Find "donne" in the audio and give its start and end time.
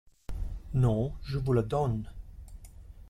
1.61-2.11